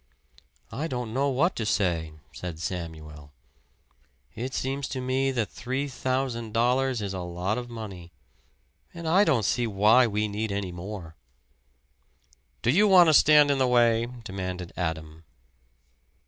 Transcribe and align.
"I 0.71 0.87
don't 0.87 1.13
know 1.13 1.29
what 1.29 1.55
to 1.57 1.63
say," 1.63 2.13
said 2.31 2.59
Samuel. 2.59 3.31
"It 4.33 4.55
seems 4.55 4.87
to 4.87 4.99
me 4.99 5.29
that 5.29 5.51
three 5.51 5.87
thousand 5.87 6.53
dollars 6.55 7.03
is 7.03 7.13
a 7.13 7.19
lot 7.19 7.59
of 7.59 7.69
money. 7.69 8.11
And 8.95 9.07
I 9.07 9.23
don't 9.23 9.45
see 9.45 9.67
why 9.67 10.07
we 10.07 10.27
need 10.27 10.51
any 10.51 10.71
more." 10.71 11.15
"Do 12.63 12.71
you 12.71 12.87
want 12.87 13.09
to 13.09 13.13
stand 13.13 13.51
in 13.51 13.59
the 13.59 13.67
way?" 13.67 14.07
demanded 14.23 14.73
Adam. 14.75 15.23